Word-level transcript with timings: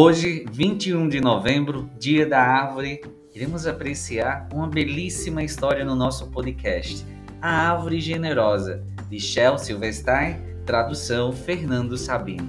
Hoje, 0.00 0.44
21 0.52 1.08
de 1.08 1.20
novembro, 1.20 1.90
dia 1.98 2.24
da 2.24 2.40
árvore, 2.40 3.00
iremos 3.34 3.66
apreciar 3.66 4.48
uma 4.54 4.68
belíssima 4.68 5.42
história 5.42 5.84
no 5.84 5.96
nosso 5.96 6.30
podcast, 6.30 7.04
A 7.42 7.72
Árvore 7.72 8.00
Generosa, 8.00 8.86
de 9.10 9.18
Shel 9.18 9.58
Silverstein, 9.58 10.36
tradução 10.64 11.32
Fernando 11.32 11.98
Sabino. 11.98 12.48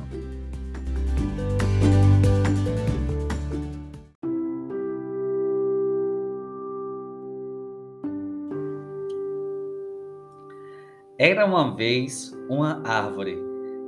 Era 11.18 11.48
uma 11.48 11.76
vez 11.76 12.32
uma 12.48 12.88
árvore 12.88 13.40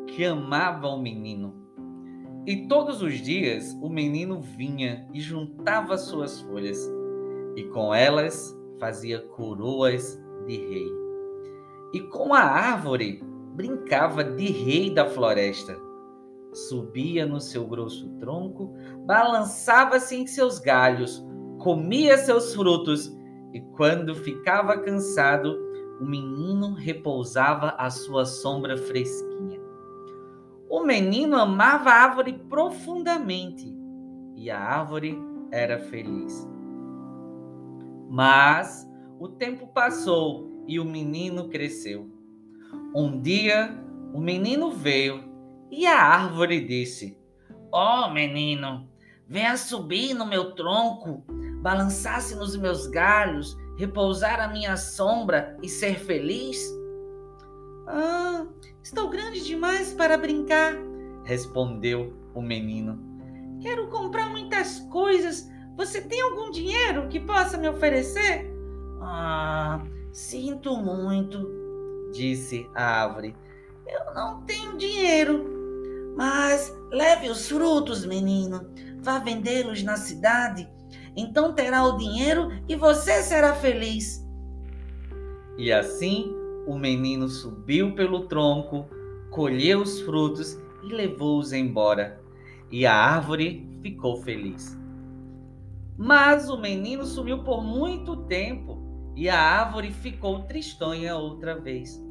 que 0.07 0.25
amava 0.25 0.87
o 0.87 0.99
menino. 0.99 1.60
E 2.45 2.67
todos 2.67 3.03
os 3.03 3.21
dias 3.21 3.77
o 3.81 3.89
menino 3.89 4.41
vinha 4.41 5.07
e 5.13 5.19
juntava 5.19 5.95
suas 5.97 6.41
folhas, 6.41 6.79
e 7.55 7.63
com 7.65 7.93
elas 7.93 8.57
fazia 8.79 9.19
coroas 9.19 10.19
de 10.47 10.57
rei. 10.57 10.87
E 11.93 11.99
com 11.99 12.33
a 12.33 12.41
árvore 12.41 13.21
brincava 13.53 14.23
de 14.23 14.45
rei 14.51 14.91
da 14.91 15.05
floresta. 15.05 15.77
Subia 16.51 17.27
no 17.27 17.39
seu 17.39 17.65
grosso 17.67 18.09
tronco, 18.17 18.73
balançava-se 19.05 20.15
em 20.15 20.25
seus 20.25 20.57
galhos, 20.57 21.23
comia 21.59 22.17
seus 22.17 22.55
frutos, 22.55 23.15
e 23.53 23.61
quando 23.77 24.15
ficava 24.15 24.79
cansado, 24.79 25.57
o 26.01 26.05
menino 26.05 26.73
repousava 26.73 27.75
à 27.77 27.89
sua 27.91 28.25
sombra 28.25 28.75
fresquinha. 28.75 29.30
O 30.81 30.83
menino 30.83 31.37
amava 31.37 31.91
a 31.91 32.05
árvore 32.05 32.33
profundamente 32.49 33.71
e 34.35 34.49
a 34.49 34.59
árvore 34.59 35.15
era 35.51 35.77
feliz. 35.77 36.49
Mas 38.09 38.89
o 39.19 39.27
tempo 39.27 39.67
passou 39.67 40.65
e 40.67 40.79
o 40.79 40.83
menino 40.83 41.49
cresceu. 41.49 42.09
Um 42.95 43.21
dia 43.21 43.79
o 44.11 44.19
menino 44.19 44.71
veio 44.71 45.23
e 45.69 45.85
a 45.85 46.01
árvore 46.01 46.65
disse: 46.65 47.15
Ó 47.71 48.07
oh, 48.07 48.09
menino, 48.11 48.89
venha 49.27 49.57
subir 49.57 50.15
no 50.15 50.25
meu 50.25 50.55
tronco, 50.55 51.23
balançar-se 51.61 52.33
nos 52.33 52.57
meus 52.57 52.87
galhos 52.87 53.55
repousar 53.77 54.39
à 54.39 54.47
minha 54.47 54.75
sombra 54.75 55.55
e 55.61 55.69
ser 55.69 55.99
feliz? 55.99 56.59
Ah, 57.87 58.30
estou 58.81 59.09
grande 59.09 59.43
demais 59.43 59.93
para 59.93 60.17
brincar, 60.17 60.75
respondeu 61.23 62.13
o 62.33 62.41
menino. 62.41 62.99
Quero 63.61 63.87
comprar 63.87 64.29
muitas 64.29 64.79
coisas. 64.91 65.49
Você 65.77 66.01
tem 66.01 66.21
algum 66.21 66.51
dinheiro 66.51 67.07
que 67.07 67.19
possa 67.19 67.57
me 67.57 67.69
oferecer? 67.69 68.51
Ah, 69.01 69.81
sinto 70.11 70.75
muito, 70.77 71.47
disse 72.11 72.69
a 72.75 73.03
árvore. 73.03 73.35
Eu 73.87 74.13
não 74.13 74.41
tenho 74.41 74.77
dinheiro. 74.77 75.45
Mas 76.15 76.73
leve 76.91 77.29
os 77.29 77.47
frutos, 77.47 78.05
menino. 78.05 78.69
Vá 79.01 79.19
vendê-los 79.19 79.83
na 79.83 79.95
cidade 79.95 80.67
então 81.15 81.53
terá 81.53 81.83
o 81.83 81.97
dinheiro 81.97 82.49
e 82.67 82.75
você 82.75 83.21
será 83.21 83.53
feliz. 83.53 84.25
E 85.57 85.71
assim 85.71 86.33
o 86.67 86.77
menino 86.77 87.27
subiu 87.27 87.93
pelo 87.93 88.27
tronco, 88.27 88.87
colheu 89.29 89.81
os 89.81 90.01
frutos 90.01 90.57
e 90.83 90.93
levou-os 90.93 91.53
embora. 91.53 92.21
E 92.71 92.85
a 92.85 92.95
árvore 92.95 93.67
ficou 93.81 94.17
feliz. 94.21 94.77
Mas 95.97 96.49
o 96.49 96.57
menino 96.57 97.05
sumiu 97.05 97.43
por 97.43 97.63
muito 97.63 98.15
tempo 98.25 98.81
e 99.15 99.29
a 99.29 99.39
árvore 99.39 99.91
ficou 99.91 100.43
tristonha 100.43 101.15
outra 101.15 101.59
vez. 101.59 102.01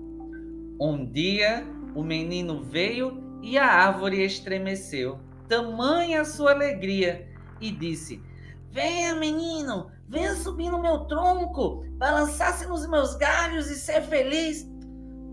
Um 0.80 1.04
dia 1.04 1.66
o 1.94 2.02
menino 2.02 2.62
veio 2.62 3.22
e 3.42 3.58
a 3.58 3.66
árvore 3.66 4.22
estremeceu, 4.22 5.18
tamanha 5.48 6.20
a 6.20 6.24
sua 6.24 6.52
alegria, 6.52 7.26
e 7.60 7.70
disse: 7.70 8.22
Venha, 8.70 9.16
menino, 9.16 9.90
venha 10.08 10.34
subir 10.36 10.70
no 10.70 10.80
meu 10.80 11.00
tronco, 11.06 11.84
balançar-se 11.98 12.66
nos 12.66 12.88
meus 12.88 13.16
galhos 13.16 13.68
e 13.68 13.74
ser 13.74 14.02
feliz. 14.02 14.70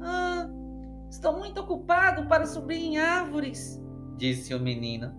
Ah, 0.01 0.49
estou 1.09 1.37
muito 1.37 1.61
ocupado 1.61 2.27
para 2.27 2.47
subir 2.47 2.77
em 2.77 2.97
árvores, 2.97 3.79
disse 4.17 4.55
o 4.55 4.59
menino. 4.59 5.13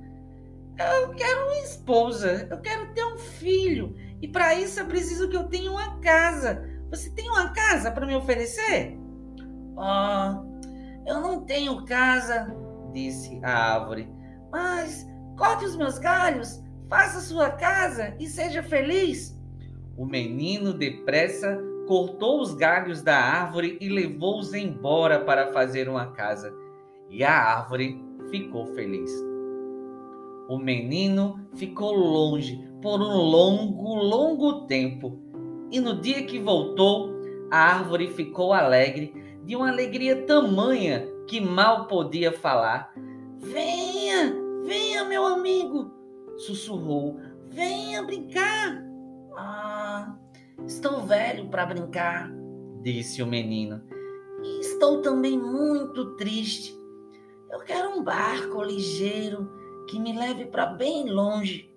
Eu 0.76 1.10
quero 1.14 1.44
uma 1.46 1.58
esposa, 1.58 2.48
eu 2.50 2.60
quero 2.60 2.92
ter 2.92 3.04
um 3.04 3.18
filho, 3.18 3.94
e 4.20 4.26
para 4.26 4.54
isso 4.54 4.80
eu 4.80 4.86
preciso 4.86 5.28
que 5.28 5.36
eu 5.36 5.48
tenha 5.48 5.70
uma 5.70 6.00
casa. 6.00 6.64
Você 6.90 7.10
tem 7.10 7.28
uma 7.30 7.50
casa 7.50 7.90
para 7.90 8.06
me 8.06 8.16
oferecer? 8.16 8.98
Oh, 9.76 10.44
eu 11.06 11.20
não 11.20 11.44
tenho 11.44 11.84
casa, 11.84 12.52
disse 12.92 13.40
a 13.44 13.74
árvore, 13.74 14.12
mas 14.50 15.06
corte 15.36 15.64
os 15.64 15.76
meus 15.76 15.98
galhos 15.98 16.60
Faça 16.88 17.20
sua 17.20 17.50
casa 17.50 18.16
e 18.18 18.26
seja 18.26 18.62
feliz. 18.62 19.38
O 19.96 20.06
menino 20.06 20.72
depressa 20.72 21.60
cortou 21.86 22.40
os 22.40 22.54
galhos 22.54 23.02
da 23.02 23.16
árvore 23.16 23.76
e 23.80 23.88
levou-os 23.88 24.54
embora 24.54 25.20
para 25.20 25.52
fazer 25.52 25.88
uma 25.88 26.12
casa. 26.12 26.54
E 27.10 27.22
a 27.22 27.32
árvore 27.32 28.02
ficou 28.30 28.66
feliz. 28.68 29.10
O 30.48 30.56
menino 30.56 31.38
ficou 31.56 31.94
longe 31.94 32.58
por 32.80 33.02
um 33.02 33.16
longo, 33.16 33.94
longo 33.94 34.66
tempo. 34.66 35.18
E 35.70 35.80
no 35.80 36.00
dia 36.00 36.22
que 36.24 36.38
voltou, 36.38 37.10
a 37.50 37.58
árvore 37.58 38.08
ficou 38.08 38.54
alegre, 38.54 39.12
de 39.44 39.54
uma 39.54 39.68
alegria 39.70 40.24
tamanha 40.24 41.06
que 41.26 41.38
mal 41.38 41.86
podia 41.86 42.32
falar. 42.32 42.94
Venha, 43.38 44.34
venha, 44.64 45.04
meu 45.04 45.26
amigo, 45.26 45.97
sussurrou: 46.38 47.20
Venha 47.50 48.02
brincar. 48.02 48.84
Ah, 49.36 50.16
estou 50.66 51.02
velho 51.02 51.48
para 51.48 51.66
brincar, 51.66 52.30
disse 52.82 53.22
o 53.22 53.26
menino. 53.26 53.82
E 54.42 54.60
estou 54.60 55.02
também 55.02 55.38
muito 55.38 56.16
triste. 56.16 56.76
Eu 57.50 57.60
quero 57.60 57.90
um 57.90 58.04
barco 58.04 58.62
ligeiro 58.62 59.50
que 59.88 59.98
me 59.98 60.16
leve 60.16 60.46
para 60.46 60.66
bem 60.66 61.10
longe. 61.10 61.68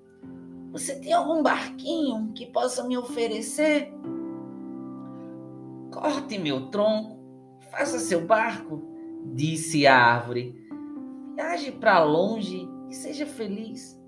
Você 0.71 0.99
tem 0.99 1.13
algum 1.13 1.41
barquinho 1.41 2.31
que 2.33 2.45
possa 2.45 2.83
me 2.83 2.97
oferecer? 2.97 3.93
Corte 5.91 6.37
meu 6.37 6.67
tronco, 6.67 7.19
faça 7.71 7.99
seu 7.99 8.25
barco, 8.25 8.81
disse 9.33 9.85
a 9.85 9.97
árvore. 9.97 10.55
Viaje 11.35 11.71
para 11.71 12.03
longe 12.03 12.67
e 12.89 12.93
seja 12.93 13.25
feliz. 13.25 14.00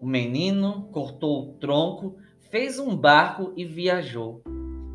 O 0.00 0.06
menino 0.06 0.88
cortou 0.92 1.42
o 1.42 1.52
tronco, 1.58 2.16
fez 2.50 2.78
um 2.78 2.96
barco 2.96 3.52
e 3.54 3.66
viajou. 3.66 4.42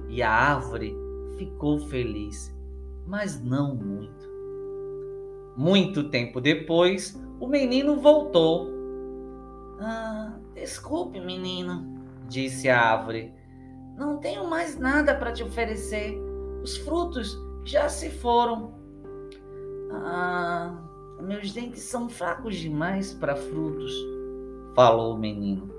E 0.09 0.23
a 0.23 0.31
árvore 0.31 0.95
ficou 1.37 1.77
feliz, 1.77 2.51
mas 3.05 3.39
não 3.39 3.75
muito. 3.75 4.25
Muito 5.55 6.09
tempo 6.09 6.41
depois, 6.41 7.21
o 7.39 7.45
menino 7.45 7.97
voltou. 7.97 8.67
Ah, 9.79 10.39
desculpe, 10.55 11.19
menino, 11.19 12.03
disse 12.27 12.67
a 12.67 12.81
árvore. 12.81 13.31
Não 13.95 14.17
tenho 14.17 14.49
mais 14.49 14.75
nada 14.75 15.13
para 15.13 15.31
te 15.31 15.43
oferecer. 15.43 16.19
Os 16.63 16.77
frutos 16.77 17.37
já 17.63 17.87
se 17.89 18.09
foram. 18.09 18.73
Ah, 19.91 20.75
meus 21.21 21.51
dentes 21.53 21.83
são 21.83 22.09
fracos 22.09 22.55
demais 22.55 23.13
para 23.13 23.35
frutos 23.35 24.14
falou 24.75 25.15
o 25.15 25.17
menino. 25.17 25.73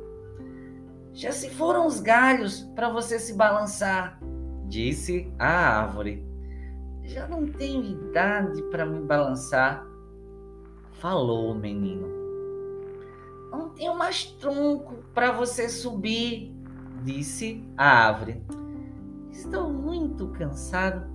Já 1.12 1.30
se 1.30 1.50
foram 1.50 1.86
os 1.86 2.00
galhos 2.00 2.62
para 2.74 2.90
você 2.90 3.18
se 3.18 3.34
balançar, 3.34 4.18
disse 4.66 5.32
a 5.38 5.80
árvore. 5.80 6.24
Já 7.02 7.28
não 7.28 7.46
tenho 7.46 7.84
idade 7.84 8.62
para 8.64 8.84
me 8.84 9.00
balançar, 9.00 9.86
falou 10.92 11.52
o 11.52 11.54
menino. 11.54 12.08
Não 13.50 13.70
tenho 13.70 13.96
mais 13.96 14.24
tronco 14.24 14.96
para 15.14 15.30
você 15.30 15.68
subir, 15.68 16.52
disse 17.04 17.62
a 17.76 18.08
árvore. 18.08 18.42
Estou 19.30 19.72
muito 19.72 20.28
cansado, 20.28 21.06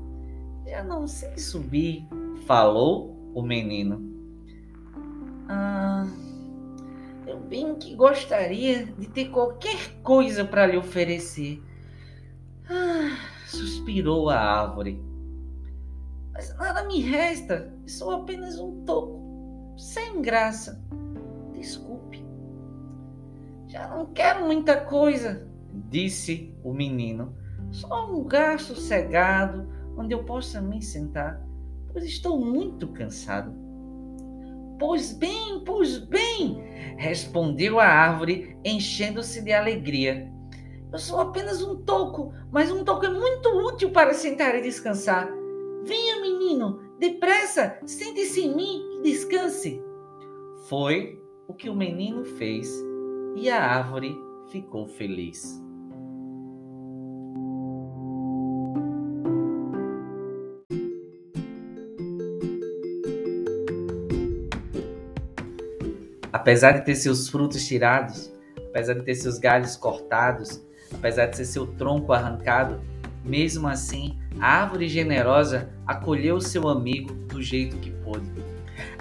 já 0.65 0.83
não 0.83 1.07
sei 1.07 1.37
subir, 1.37 2.07
falou 2.45 3.15
o 3.33 3.41
menino. 3.41 4.01
Ah, 5.49 6.05
bem 7.39 7.75
que 7.75 7.95
gostaria 7.95 8.85
de 8.85 9.07
ter 9.09 9.29
qualquer 9.29 10.01
coisa 10.01 10.45
para 10.45 10.65
lhe 10.65 10.77
oferecer. 10.77 11.61
Ah, 12.69 13.17
suspirou 13.45 14.29
a 14.29 14.37
árvore. 14.37 15.03
Mas 16.33 16.55
nada 16.57 16.83
me 16.85 17.01
resta, 17.01 17.73
sou 17.85 18.11
apenas 18.11 18.57
um 18.59 18.83
toco, 18.85 19.75
sem 19.77 20.21
graça. 20.21 20.83
Desculpe. 21.53 22.25
Já 23.67 23.87
não 23.89 24.07
quero 24.07 24.45
muita 24.45 24.81
coisa, 24.81 25.47
disse 25.89 26.55
o 26.63 26.73
menino. 26.73 27.35
Só 27.71 28.07
um 28.07 28.13
lugar 28.13 28.59
sossegado 28.59 29.67
onde 29.95 30.13
eu 30.13 30.23
possa 30.23 30.61
me 30.61 30.81
sentar, 30.81 31.41
pois 31.91 32.03
estou 32.03 32.43
muito 32.43 32.87
cansado. 32.87 33.60
Pois 34.81 35.11
bem, 35.13 35.61
pois 35.63 35.99
bem, 35.99 36.59
respondeu 36.97 37.79
a 37.79 37.85
árvore, 37.85 38.57
enchendo-se 38.65 39.39
de 39.43 39.53
alegria. 39.53 40.27
Eu 40.91 40.97
sou 40.97 41.19
apenas 41.19 41.61
um 41.61 41.75
toco, 41.83 42.33
mas 42.51 42.71
um 42.71 42.83
toco 42.83 43.05
é 43.05 43.09
muito 43.11 43.47
útil 43.59 43.91
para 43.91 44.11
sentar 44.15 44.55
e 44.55 44.61
descansar. 44.63 45.29
Venha, 45.83 46.19
menino, 46.19 46.79
depressa, 46.97 47.77
sente-se 47.85 48.41
em 48.41 48.55
mim 48.55 48.97
e 48.97 49.03
descanse. 49.03 49.79
Foi 50.67 51.21
o 51.47 51.53
que 51.53 51.69
o 51.69 51.75
menino 51.75 52.25
fez 52.25 52.67
e 53.35 53.51
a 53.51 53.63
árvore 53.63 54.17
ficou 54.47 54.87
feliz. 54.87 55.61
Apesar 66.41 66.71
de 66.71 66.81
ter 66.81 66.95
seus 66.95 67.29
frutos 67.29 67.63
tirados, 67.67 68.33
apesar 68.69 68.95
de 68.95 69.03
ter 69.03 69.13
seus 69.13 69.37
galhos 69.37 69.75
cortados, 69.75 70.59
apesar 70.91 71.27
de 71.27 71.37
ter 71.37 71.45
seu 71.45 71.67
tronco 71.67 72.13
arrancado, 72.13 72.81
mesmo 73.23 73.67
assim, 73.67 74.17
a 74.39 74.63
árvore 74.63 74.89
generosa 74.89 75.69
acolheu 75.85 76.41
seu 76.41 76.67
amigo 76.67 77.13
do 77.13 77.43
jeito 77.43 77.77
que 77.77 77.91
pôde. 77.91 78.25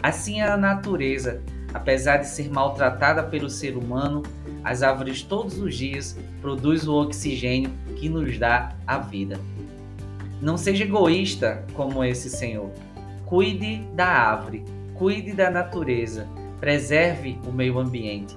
Assim 0.03 0.43
é 0.43 0.51
a 0.51 0.57
natureza, 0.59 1.41
apesar 1.73 2.19
de 2.19 2.29
ser 2.29 2.53
maltratada 2.53 3.23
pelo 3.23 3.49
ser 3.49 3.75
humano, 3.75 4.23
as 4.63 4.83
árvores 4.83 5.23
todos 5.23 5.59
os 5.59 5.75
dias 5.75 6.19
produzem 6.43 6.91
o 6.91 7.01
oxigênio 7.01 7.71
que 7.97 8.11
nos 8.11 8.39
dá 8.39 8.77
a 8.87 8.99
vida. 8.99 9.41
Não 10.43 10.59
seja 10.59 10.85
egoísta 10.85 11.65
como 11.73 12.05
esse 12.05 12.29
Senhor. 12.29 12.71
Cuide 13.25 13.79
da 13.95 14.09
árvore, 14.09 14.63
cuide 14.93 15.33
da 15.33 15.51
natureza, 15.51 16.29
preserve 16.61 17.39
o 17.49 17.51
meio 17.51 17.79
ambiente. 17.79 18.37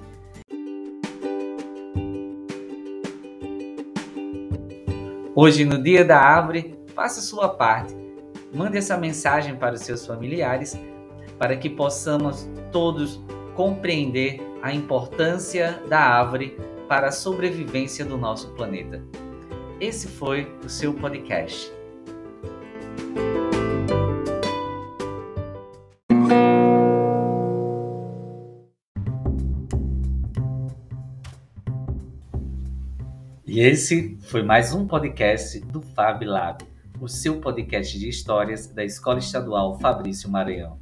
Hoje, 5.34 5.64
no 5.64 5.82
Dia 5.82 6.04
da 6.04 6.18
Árvore, 6.18 6.78
faça 6.94 7.20
sua 7.20 7.48
parte. 7.48 7.94
Mande 8.52 8.78
essa 8.78 8.96
mensagem 8.96 9.56
para 9.56 9.74
os 9.74 9.82
seus 9.82 10.06
familiares 10.06 10.78
para 11.38 11.56
que 11.56 11.68
possamos 11.68 12.48
todos 12.72 13.20
compreender 13.54 14.40
a 14.62 14.72
importância 14.72 15.82
da 15.88 15.98
árvore 15.98 16.56
para 16.88 17.08
a 17.08 17.12
sobrevivência 17.12 18.04
do 18.04 18.16
nosso 18.16 18.50
planeta. 18.52 19.02
Esse 19.80 20.08
foi 20.08 20.50
o 20.64 20.68
seu 20.68 20.94
podcast. 20.94 21.72
E 33.46 33.60
esse 33.60 34.16
foi 34.22 34.42
mais 34.42 34.72
um 34.72 34.86
podcast 34.86 35.60
do 35.60 35.82
Fab 35.82 36.24
Lab, 36.24 36.64
o 36.98 37.06
seu 37.06 37.42
podcast 37.42 37.98
de 37.98 38.08
histórias 38.08 38.66
da 38.66 38.82
Escola 38.82 39.18
Estadual 39.18 39.78
Fabrício 39.78 40.30
Maranhão. 40.30 40.78